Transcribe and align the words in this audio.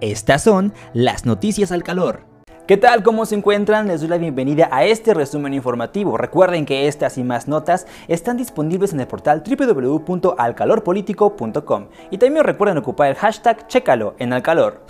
Estas 0.00 0.44
son 0.44 0.72
las 0.94 1.26
noticias 1.26 1.72
al 1.72 1.82
calor. 1.82 2.20
¿Qué 2.68 2.76
tal? 2.76 3.02
¿Cómo 3.02 3.26
se 3.26 3.34
encuentran? 3.34 3.88
Les 3.88 3.98
doy 4.00 4.10
la 4.10 4.18
bienvenida 4.18 4.68
a 4.70 4.84
este 4.84 5.12
resumen 5.14 5.54
informativo. 5.54 6.16
Recuerden 6.16 6.64
que 6.66 6.86
estas 6.86 7.18
y 7.18 7.24
más 7.24 7.48
notas 7.48 7.88
están 8.06 8.36
disponibles 8.36 8.92
en 8.92 9.00
el 9.00 9.08
portal 9.08 9.42
www.alcalorpolitico.com 9.42 11.88
y 12.10 12.18
también 12.18 12.44
recuerden 12.44 12.78
ocupar 12.78 13.08
el 13.08 13.16
hashtag 13.16 13.66
Chécalo 13.66 14.14
en 14.18 14.32
Alcalor. 14.34 14.84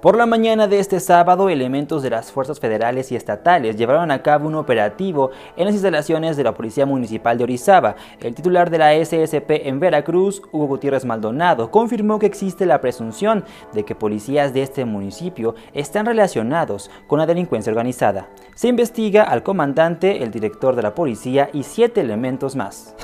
Por 0.00 0.16
la 0.16 0.24
mañana 0.24 0.66
de 0.66 0.78
este 0.78 0.98
sábado, 0.98 1.50
elementos 1.50 2.02
de 2.02 2.08
las 2.08 2.32
fuerzas 2.32 2.58
federales 2.58 3.12
y 3.12 3.16
estatales 3.16 3.76
llevaron 3.76 4.10
a 4.10 4.22
cabo 4.22 4.48
un 4.48 4.54
operativo 4.54 5.30
en 5.58 5.66
las 5.66 5.74
instalaciones 5.74 6.38
de 6.38 6.44
la 6.44 6.54
Policía 6.54 6.86
Municipal 6.86 7.36
de 7.36 7.44
Orizaba. 7.44 7.96
El 8.18 8.34
titular 8.34 8.70
de 8.70 8.78
la 8.78 8.94
SSP 8.94 9.68
en 9.68 9.78
Veracruz, 9.78 10.40
Hugo 10.52 10.68
Gutiérrez 10.68 11.04
Maldonado, 11.04 11.70
confirmó 11.70 12.18
que 12.18 12.24
existe 12.24 12.64
la 12.64 12.80
presunción 12.80 13.44
de 13.74 13.84
que 13.84 13.94
policías 13.94 14.54
de 14.54 14.62
este 14.62 14.86
municipio 14.86 15.54
están 15.74 16.06
relacionados 16.06 16.90
con 17.06 17.18
la 17.18 17.26
delincuencia 17.26 17.70
organizada. 17.70 18.30
Se 18.54 18.68
investiga 18.68 19.24
al 19.24 19.42
comandante, 19.42 20.22
el 20.22 20.30
director 20.30 20.76
de 20.76 20.82
la 20.82 20.94
policía 20.94 21.50
y 21.52 21.62
siete 21.64 22.00
elementos 22.00 22.56
más. 22.56 22.94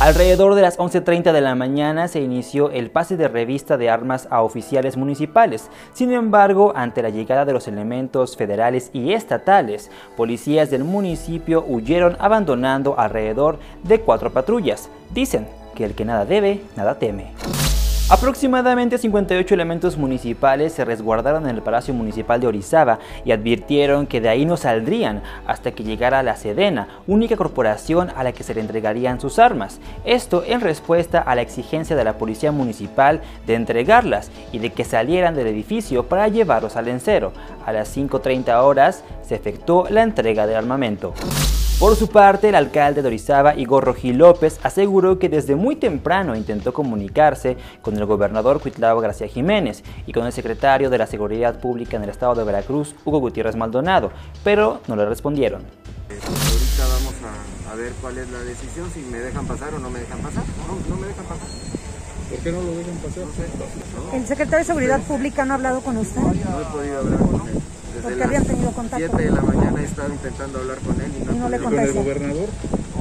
Alrededor 0.00 0.54
de 0.54 0.62
las 0.62 0.78
11.30 0.78 1.30
de 1.30 1.42
la 1.42 1.54
mañana 1.54 2.08
se 2.08 2.22
inició 2.22 2.70
el 2.70 2.90
pase 2.90 3.18
de 3.18 3.28
revista 3.28 3.76
de 3.76 3.90
armas 3.90 4.28
a 4.30 4.40
oficiales 4.40 4.96
municipales. 4.96 5.68
Sin 5.92 6.10
embargo, 6.14 6.39
ante 6.74 7.02
la 7.02 7.10
llegada 7.10 7.44
de 7.44 7.52
los 7.52 7.68
elementos 7.68 8.34
federales 8.34 8.88
y 8.94 9.12
estatales, 9.12 9.90
policías 10.16 10.70
del 10.70 10.84
municipio 10.84 11.62
huyeron 11.68 12.16
abandonando 12.18 12.98
alrededor 12.98 13.58
de 13.82 14.00
cuatro 14.00 14.32
patrullas. 14.32 14.88
Dicen 15.10 15.46
que 15.74 15.84
el 15.84 15.94
que 15.94 16.06
nada 16.06 16.24
debe, 16.24 16.62
nada 16.76 16.98
teme. 16.98 17.34
Aproximadamente 18.10 18.98
58 18.98 19.54
elementos 19.54 19.96
municipales 19.96 20.72
se 20.72 20.84
resguardaron 20.84 21.44
en 21.44 21.54
el 21.54 21.62
Palacio 21.62 21.94
Municipal 21.94 22.40
de 22.40 22.48
Orizaba 22.48 22.98
y 23.24 23.30
advirtieron 23.30 24.08
que 24.08 24.20
de 24.20 24.28
ahí 24.28 24.44
no 24.44 24.56
saldrían 24.56 25.22
hasta 25.46 25.70
que 25.70 25.84
llegara 25.84 26.24
la 26.24 26.34
Sedena, 26.34 26.88
única 27.06 27.36
corporación 27.36 28.10
a 28.16 28.24
la 28.24 28.32
que 28.32 28.42
se 28.42 28.52
le 28.52 28.62
entregarían 28.62 29.20
sus 29.20 29.38
armas. 29.38 29.78
Esto 30.04 30.42
en 30.44 30.60
respuesta 30.60 31.20
a 31.20 31.36
la 31.36 31.42
exigencia 31.42 31.94
de 31.94 32.02
la 32.02 32.18
Policía 32.18 32.50
Municipal 32.50 33.20
de 33.46 33.54
entregarlas 33.54 34.32
y 34.50 34.58
de 34.58 34.70
que 34.70 34.82
salieran 34.82 35.36
del 35.36 35.46
edificio 35.46 36.08
para 36.08 36.26
llevarlos 36.26 36.74
al 36.74 36.88
encero. 36.88 37.32
A 37.64 37.70
las 37.70 37.96
5.30 37.96 38.60
horas 38.60 39.04
se 39.22 39.36
efectuó 39.36 39.86
la 39.88 40.02
entrega 40.02 40.48
del 40.48 40.56
armamento. 40.56 41.14
Por 41.80 41.96
su 41.96 42.08
parte, 42.08 42.50
el 42.50 42.56
alcalde 42.56 43.00
de 43.00 43.08
Orizaba, 43.08 43.56
Igor 43.56 43.86
Rojí 43.86 44.12
López, 44.12 44.60
aseguró 44.62 45.18
que 45.18 45.30
desde 45.30 45.56
muy 45.56 45.76
temprano 45.76 46.36
intentó 46.36 46.74
comunicarse 46.74 47.56
con 47.80 47.96
el 47.96 48.04
gobernador 48.04 48.60
Cuitlao 48.60 49.00
García 49.00 49.28
Jiménez 49.28 49.82
y 50.06 50.12
con 50.12 50.26
el 50.26 50.32
secretario 50.34 50.90
de 50.90 50.98
la 50.98 51.06
Seguridad 51.06 51.58
Pública 51.58 51.96
en 51.96 52.02
el 52.02 52.10
estado 52.10 52.34
de 52.34 52.44
Veracruz, 52.44 52.94
Hugo 53.06 53.20
Gutiérrez 53.20 53.56
Maldonado, 53.56 54.12
pero 54.44 54.82
no 54.88 54.96
le 54.96 55.06
respondieron. 55.06 55.62
ahorita 56.10 56.84
vamos 56.86 57.14
a, 57.72 57.74
ver 57.74 57.92
cuál 58.02 58.18
es 58.18 58.28
la 58.28 58.40
decisión, 58.40 58.90
si 58.92 59.00
me 59.00 59.16
dejan 59.16 59.46
pasar 59.46 59.72
o 59.72 59.78
no 59.78 59.88
me 59.88 60.00
dejan 60.00 60.18
pasar. 60.18 60.44
No, 60.68 60.94
no 60.94 61.00
me 61.00 61.06
dejan 61.06 61.24
pasar. 61.24 61.48
¿Por 62.28 62.38
qué 62.40 62.52
no 62.52 62.60
lo 62.60 62.74
dejan 62.76 62.96
pasar? 62.96 63.24
¿El 64.12 64.26
secretario 64.26 64.58
de 64.58 64.64
Seguridad 64.64 65.00
Pública 65.00 65.46
no 65.46 65.54
ha 65.54 65.56
hablado 65.56 65.80
con 65.80 65.96
usted? 65.96 66.20
No 66.20 66.30
he 66.30 66.64
podido 66.76 66.98
hablar 66.98 67.18
con 67.20 67.48
él. 67.48 67.62
Desde 67.94 68.08
Porque 68.08 68.24
habían 68.24 68.44
tenido 68.44 68.70
contacto. 68.72 69.06
7 69.08 69.22
de 69.22 69.30
la 69.30 69.40
mañana 69.42 69.80
he 69.80 69.84
estado 69.84 70.12
intentando 70.12 70.58
hablar 70.58 70.78
con 70.78 71.00
él 71.00 71.12
y 71.20 71.24
no, 71.24 71.32
Y 71.32 71.36
no 71.36 71.46
he 71.46 71.50
le. 71.50 71.58
¿Con 71.58 71.78
el 71.78 71.92
gobernador? 71.92 72.48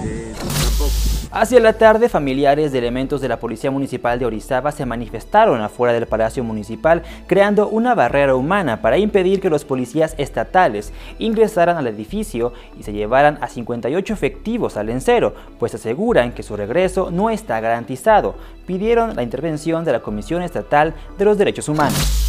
Eh, 0.04 0.34
tampoco. 0.38 0.92
Hacia 1.32 1.60
la 1.60 1.74
tarde, 1.74 2.10
familiares 2.10 2.72
de 2.72 2.80
elementos 2.80 3.22
de 3.22 3.28
la 3.28 3.40
Policía 3.40 3.70
Municipal 3.70 4.18
de 4.18 4.26
Orizaba 4.26 4.72
se 4.72 4.88
manifestaron 4.88 5.62
afuera 5.62 5.94
del 5.94 6.08
Palacio 6.08 6.44
Municipal, 6.44 7.04
creando 7.28 7.70
una 7.70 7.94
barrera 7.94 8.34
humana 8.34 8.82
para 8.82 8.98
impedir 8.98 9.40
que 9.40 9.52
los 9.52 9.64
policías 9.64 10.16
estatales 10.18 10.92
ingresaran 11.20 11.78
al 11.78 11.86
edificio 11.86 12.54
y 12.80 12.82
se 12.82 12.94
llevaran 12.94 13.38
a 13.42 13.48
58 13.48 14.12
efectivos 14.12 14.76
al 14.76 14.90
encero, 14.90 15.36
pues 15.60 15.76
aseguran 15.76 16.32
que 16.32 16.42
su 16.42 16.58
regreso 16.58 17.12
no 17.12 17.30
está 17.30 17.60
garantizado. 17.60 18.34
Pidieron 18.66 19.16
la 19.16 19.22
intervención 19.22 19.86
de 19.86 19.92
la 19.92 20.00
Comisión 20.00 20.42
Estatal 20.42 20.96
de 21.20 21.26
los 21.26 21.38
Derechos 21.38 21.70
Humanos. 21.70 22.29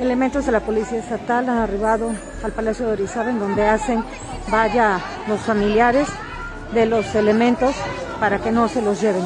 Elementos 0.00 0.46
de 0.46 0.52
la 0.52 0.60
Policía 0.60 0.98
Estatal 0.98 1.48
han 1.48 1.58
arribado 1.58 2.12
al 2.44 2.52
Palacio 2.52 2.86
de 2.86 2.92
Orizaba 2.92 3.30
en 3.30 3.40
donde 3.40 3.66
hacen 3.66 4.04
vaya 4.48 5.00
los 5.26 5.40
familiares 5.40 6.06
de 6.72 6.86
los 6.86 7.14
elementos 7.16 7.74
para 8.20 8.38
que 8.38 8.52
no 8.52 8.68
se 8.68 8.80
los 8.80 9.00
lleven. 9.00 9.24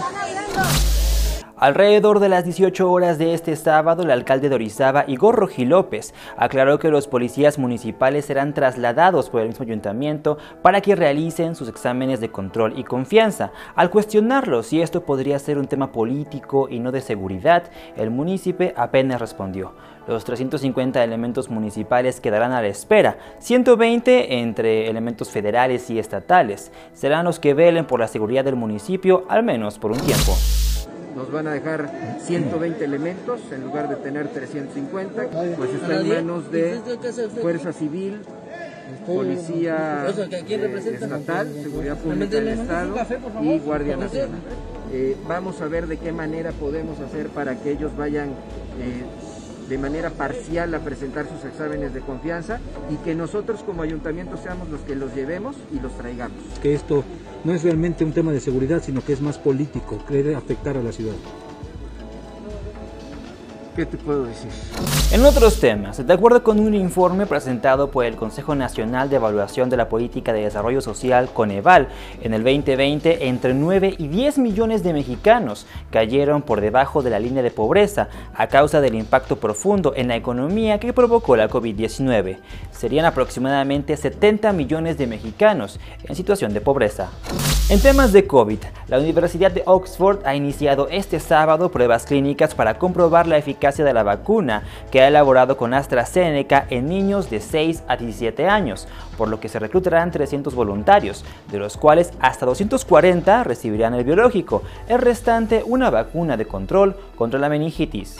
Alrededor 1.62 2.18
de 2.18 2.28
las 2.28 2.42
18 2.42 2.90
horas 2.90 3.18
de 3.18 3.34
este 3.34 3.54
sábado, 3.54 4.02
el 4.02 4.10
alcalde 4.10 4.48
de 4.48 4.56
Orizaba, 4.56 5.04
Igor 5.06 5.36
Rojí 5.36 5.64
López, 5.64 6.12
aclaró 6.36 6.80
que 6.80 6.90
los 6.90 7.06
policías 7.06 7.56
municipales 7.56 8.24
serán 8.24 8.52
trasladados 8.52 9.30
por 9.30 9.42
el 9.42 9.46
mismo 9.50 9.62
ayuntamiento 9.62 10.38
para 10.60 10.80
que 10.80 10.96
realicen 10.96 11.54
sus 11.54 11.68
exámenes 11.68 12.18
de 12.18 12.32
control 12.32 12.76
y 12.76 12.82
confianza. 12.82 13.52
Al 13.76 13.90
cuestionarlo 13.90 14.64
si 14.64 14.82
esto 14.82 15.04
podría 15.04 15.38
ser 15.38 15.56
un 15.56 15.68
tema 15.68 15.92
político 15.92 16.68
y 16.68 16.80
no 16.80 16.90
de 16.90 17.00
seguridad, 17.00 17.70
el 17.96 18.10
municipio 18.10 18.72
apenas 18.74 19.20
respondió. 19.20 19.72
Los 20.08 20.24
350 20.24 21.04
elementos 21.04 21.48
municipales 21.48 22.20
quedarán 22.20 22.50
a 22.50 22.60
la 22.60 22.66
espera, 22.66 23.18
120 23.38 24.40
entre 24.40 24.90
elementos 24.90 25.30
federales 25.30 25.88
y 25.90 26.00
estatales. 26.00 26.72
Serán 26.92 27.24
los 27.24 27.38
que 27.38 27.54
velen 27.54 27.86
por 27.86 28.00
la 28.00 28.08
seguridad 28.08 28.42
del 28.42 28.56
municipio, 28.56 29.26
al 29.28 29.44
menos 29.44 29.78
por 29.78 29.92
un 29.92 29.98
tiempo. 29.98 30.32
Nos 31.14 31.30
van 31.30 31.46
a 31.46 31.52
dejar 31.52 32.18
120 32.20 32.84
elementos 32.84 33.40
en 33.52 33.62
lugar 33.62 33.88
de 33.88 33.96
tener 33.96 34.28
350, 34.28 35.28
pues 35.56 35.70
está 35.74 36.00
en 36.00 36.08
manos 36.08 36.50
de 36.50 36.80
Fuerza 37.40 37.72
Civil, 37.72 38.20
Policía 39.06 40.06
eh, 40.08 40.94
Estatal, 40.94 41.52
Seguridad 41.62 41.98
Pública 41.98 42.26
del 42.26 42.48
Estado 42.48 42.94
y 43.42 43.58
Guardia 43.58 43.96
Nacional. 43.96 44.40
Eh, 44.92 45.16
vamos 45.26 45.60
a 45.60 45.66
ver 45.66 45.86
de 45.86 45.96
qué 45.96 46.12
manera 46.12 46.52
podemos 46.52 47.00
hacer 47.00 47.28
para 47.28 47.56
que 47.56 47.72
ellos 47.72 47.96
vayan 47.96 48.28
eh, 48.28 49.04
de 49.72 49.78
manera 49.78 50.10
parcial 50.10 50.74
a 50.74 50.80
presentar 50.80 51.26
sus 51.26 51.42
exámenes 51.46 51.94
de 51.94 52.02
confianza 52.02 52.60
y 52.90 52.96
que 52.96 53.14
nosotros 53.14 53.62
como 53.62 53.80
ayuntamiento 53.80 54.36
seamos 54.36 54.68
los 54.68 54.82
que 54.82 54.94
los 54.94 55.14
llevemos 55.14 55.56
y 55.72 55.80
los 55.80 55.96
traigamos. 55.96 56.36
Que 56.62 56.74
esto 56.74 57.02
no 57.42 57.54
es 57.54 57.62
realmente 57.62 58.04
un 58.04 58.12
tema 58.12 58.32
de 58.32 58.40
seguridad, 58.40 58.82
sino 58.82 59.02
que 59.02 59.14
es 59.14 59.22
más 59.22 59.38
político, 59.38 59.96
quiere 60.06 60.34
afectar 60.34 60.76
a 60.76 60.82
la 60.82 60.92
ciudad. 60.92 61.14
¿Qué 63.74 63.86
te 63.86 63.96
puedo 63.96 64.26
decir? 64.26 64.50
En 65.12 65.24
otros 65.24 65.58
temas, 65.58 66.06
de 66.06 66.12
acuerdo 66.12 66.42
con 66.42 66.60
un 66.60 66.74
informe 66.74 67.24
presentado 67.24 67.90
por 67.90 68.04
el 68.04 68.16
Consejo 68.16 68.54
Nacional 68.54 69.08
de 69.08 69.16
Evaluación 69.16 69.70
de 69.70 69.78
la 69.78 69.88
Política 69.88 70.34
de 70.34 70.42
Desarrollo 70.42 70.82
Social, 70.82 71.30
Coneval, 71.32 71.88
en 72.20 72.34
el 72.34 72.44
2020 72.44 73.28
entre 73.28 73.54
9 73.54 73.94
y 73.96 74.08
10 74.08 74.38
millones 74.38 74.82
de 74.82 74.92
mexicanos 74.92 75.66
cayeron 75.90 76.42
por 76.42 76.60
debajo 76.60 77.02
de 77.02 77.08
la 77.08 77.18
línea 77.18 77.42
de 77.42 77.50
pobreza 77.50 78.08
a 78.34 78.46
causa 78.48 78.82
del 78.82 78.94
impacto 78.94 79.36
profundo 79.36 79.94
en 79.96 80.08
la 80.08 80.16
economía 80.16 80.78
que 80.78 80.92
provocó 80.92 81.34
la 81.34 81.48
COVID-19. 81.48 82.36
Serían 82.72 83.06
aproximadamente 83.06 83.96
70 83.96 84.52
millones 84.52 84.98
de 84.98 85.06
mexicanos 85.06 85.80
en 86.04 86.14
situación 86.14 86.52
de 86.52 86.60
pobreza. 86.60 87.08
En 87.70 87.80
temas 87.80 88.12
de 88.12 88.26
COVID, 88.26 88.58
la 88.88 88.98
Universidad 88.98 89.50
de 89.50 89.62
Oxford 89.64 90.26
ha 90.26 90.34
iniciado 90.34 90.88
este 90.90 91.20
sábado 91.20 91.70
pruebas 91.70 92.04
clínicas 92.04 92.54
para 92.54 92.78
comprobar 92.78 93.26
la 93.26 93.38
eficacia 93.38 93.61
de 93.62 93.94
la 93.94 94.02
vacuna 94.02 94.64
que 94.90 95.02
ha 95.02 95.06
elaborado 95.06 95.56
con 95.56 95.72
AstraZeneca 95.72 96.66
en 96.68 96.88
niños 96.88 97.30
de 97.30 97.38
6 97.38 97.84
a 97.86 97.96
17 97.96 98.48
años, 98.48 98.88
por 99.16 99.28
lo 99.28 99.38
que 99.38 99.48
se 99.48 99.60
reclutarán 99.60 100.10
300 100.10 100.52
voluntarios, 100.52 101.24
de 101.48 101.58
los 101.58 101.76
cuales 101.76 102.12
hasta 102.18 102.44
240 102.44 103.44
recibirán 103.44 103.94
el 103.94 104.02
biológico, 104.02 104.62
el 104.88 104.98
restante 104.98 105.62
una 105.64 105.90
vacuna 105.90 106.36
de 106.36 106.46
control 106.46 106.96
contra 107.14 107.38
la 107.38 107.48
meningitis. 107.48 108.18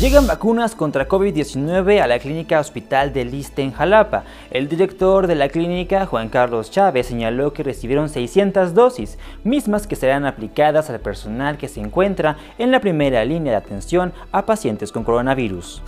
Llegan 0.00 0.28
vacunas 0.28 0.76
contra 0.76 1.08
COVID-19 1.08 2.00
a 2.00 2.06
la 2.06 2.20
clínica 2.20 2.60
Hospital 2.60 3.12
de 3.12 3.24
Liste 3.24 3.62
en 3.62 3.72
Jalapa. 3.72 4.22
El 4.52 4.68
director 4.68 5.26
de 5.26 5.34
la 5.34 5.48
clínica, 5.48 6.06
Juan 6.06 6.28
Carlos 6.28 6.70
Chávez, 6.70 7.08
señaló 7.08 7.52
que 7.52 7.64
recibieron 7.64 8.08
600 8.08 8.74
dosis, 8.74 9.18
mismas 9.42 9.88
que 9.88 9.96
serán 9.96 10.24
aplicadas 10.24 10.88
al 10.88 11.00
personal 11.00 11.58
que 11.58 11.66
se 11.66 11.80
encuentra 11.80 12.36
en 12.58 12.70
la 12.70 12.80
primera 12.80 13.24
línea 13.24 13.50
de 13.50 13.58
atención 13.58 14.12
a 14.30 14.46
con 14.92 15.04
coronavirus. 15.04 15.82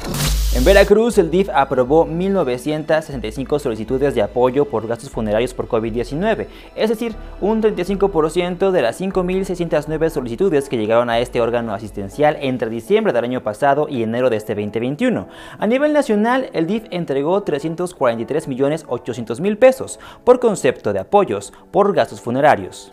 En 0.52 0.64
Veracruz, 0.64 1.16
el 1.19 1.31
DIF 1.31 1.48
aprobó 1.54 2.08
1.965 2.08 3.60
solicitudes 3.60 4.16
de 4.16 4.22
apoyo 4.22 4.64
por 4.64 4.88
gastos 4.88 5.08
funerarios 5.08 5.54
por 5.54 5.69
COVID-19, 5.69 6.48
es 6.75 6.90
decir, 6.90 7.14
un 7.40 7.62
35% 7.62 8.72
de 8.72 8.82
las 8.82 9.00
5.609 9.00 10.10
solicitudes 10.10 10.69
que 10.69 10.76
llegaron 10.76 11.08
a 11.08 11.20
este 11.20 11.40
órgano 11.40 11.72
asistencial 11.72 12.37
entre 12.40 12.69
diciembre 12.69 13.12
del 13.12 13.22
año 13.22 13.44
pasado 13.44 13.87
y 13.88 14.02
enero 14.02 14.28
de 14.28 14.38
este 14.38 14.56
2021. 14.56 15.28
A 15.56 15.66
nivel 15.69 15.92
nacional, 15.92 16.50
el 16.52 16.66
DIF 16.66 16.87
entregó 16.90 17.44
343.800.000 17.44 19.56
pesos 19.56 20.00
por 20.25 20.40
concepto 20.40 20.92
de 20.92 20.98
apoyos 20.98 21.52
por 21.70 21.94
gastos 21.94 22.20
funerarios. 22.20 22.90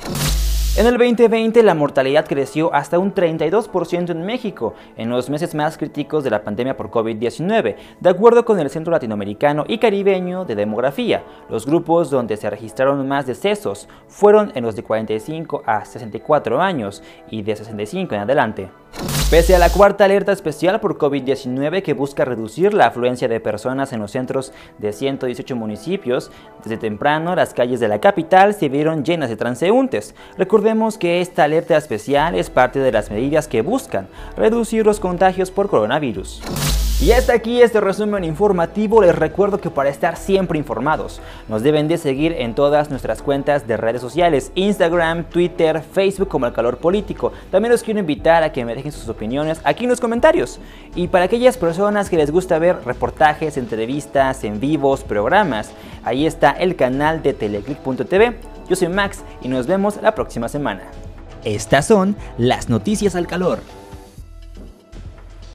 En 0.78 0.86
el 0.86 1.00
2020 1.00 1.64
la 1.64 1.74
mortalidad 1.74 2.28
creció 2.28 2.72
hasta 2.72 3.00
un 3.00 3.12
32% 3.12 4.12
en 4.12 4.24
México, 4.24 4.76
en 4.96 5.10
los 5.10 5.28
meses 5.28 5.56
más 5.56 5.76
críticos 5.76 6.24
de 6.24 6.30
la 6.30 6.44
pandemia 6.44 6.78
por 6.78 6.92
COVID-19, 6.92 7.76
de 8.00 8.10
acuerdo 8.12 8.46
con 8.46 8.60
el 8.60 8.70
Centro 8.70 8.92
Latinoamericano 8.92 9.66
y 9.68 9.80
Caribeño 9.80 10.46
de 10.46 10.54
Demografía. 10.54 11.24
Los 11.50 11.66
grupos 11.66 12.12
donde 12.12 12.38
se 12.38 12.48
registraron 12.48 13.08
más 13.08 13.26
decesos 13.26 13.90
fueron 14.08 14.52
en 14.54 14.66
los 14.66 14.76
de 14.76 14.84
45 14.84 15.64
a 15.66 15.84
64 15.84 16.62
años 16.62 17.02
y 17.32 17.42
de 17.42 17.56
65 17.56 18.14
en 18.14 18.22
adelante. 18.22 18.70
Pese 19.30 19.54
a 19.54 19.60
la 19.60 19.70
cuarta 19.70 20.06
alerta 20.06 20.32
especial 20.32 20.80
por 20.80 20.98
COVID-19 20.98 21.84
que 21.84 21.94
busca 21.94 22.24
reducir 22.24 22.74
la 22.74 22.86
afluencia 22.86 23.28
de 23.28 23.42
personas 23.42 23.92
en 23.92 24.00
los 24.00 24.12
centros 24.12 24.54
de 24.78 24.94
118 24.94 25.54
municipios, 25.54 26.32
desde 26.64 26.78
temprano 26.78 27.36
las 27.36 27.54
calles 27.54 27.82
de 27.82 27.90
la 27.90 28.00
capital 28.00 28.54
se 28.54 28.70
vieron 28.70 29.04
llenas 29.04 29.28
de 29.28 29.36
transeúntes. 29.36 30.16
Recordemos 30.38 30.98
que 30.98 31.20
esta 31.20 31.44
alerta 31.44 31.76
especial 31.76 32.36
es 32.36 32.50
parte 32.50 32.80
de 32.80 32.94
las 32.94 33.12
medidas 33.12 33.50
que 33.50 33.62
buscan 33.62 34.08
reducir 34.38 34.86
los 34.86 35.02
contagios 35.02 35.52
por 35.52 35.68
coronavirus. 35.68 36.42
Y 37.00 37.12
hasta 37.12 37.34
aquí 37.34 37.62
este 37.62 37.80
resumen 37.80 38.24
informativo. 38.24 39.04
Les 39.04 39.16
recuerdo 39.16 39.60
que 39.62 39.70
para 39.70 39.90
estar 39.90 40.18
siempre 40.18 40.58
informados 40.58 41.22
nos 41.48 41.62
deben 41.62 41.88
de 41.88 42.00
seguir 42.00 42.34
en 42.40 42.56
todas 42.56 42.90
nuestras 42.90 43.22
cuentas 43.22 43.68
de 43.68 43.78
redes 43.78 44.02
sociales, 44.02 44.52
Instagram, 44.56 45.26
Twitter, 45.26 45.84
Facebook 45.84 46.28
como 46.28 46.48
el 46.48 46.54
calor 46.54 46.80
político. 46.80 47.32
También 47.52 47.72
los 47.72 47.84
quiero 47.84 48.00
invitar 48.00 48.42
a 48.42 48.52
que 48.52 48.66
me 48.66 48.74
dejen 48.74 48.92
sus 48.92 49.08
opiniones 49.10 49.62
aquí 49.64 49.84
en 49.84 49.92
los 49.92 50.00
comentarios. 50.00 50.60
Y 50.96 51.08
para 51.08 51.26
aquellas 51.26 51.56
personas 51.56 52.10
que 52.10 52.18
les 52.18 52.32
gusta 52.32 52.58
ver 52.58 52.78
reportajes, 52.84 53.58
entrevistas, 53.58 54.44
en 54.44 54.60
vivos, 54.60 55.04
programas, 55.04 55.70
ahí 56.04 56.26
está 56.26 56.50
el 56.50 56.76
canal 56.76 57.22
de 57.22 57.34
teleclick.tv. 57.34 58.38
Yo 58.68 58.76
soy 58.76 58.88
Max 58.88 59.22
y 59.44 59.50
nos 59.50 59.68
vemos 59.68 60.02
la 60.02 60.16
próxima 60.16 60.50
semana. 60.50 60.82
Estas 61.44 61.86
son 61.86 62.16
las 62.40 62.70
noticias 62.70 63.16
al 63.16 63.28
calor. 63.28 63.60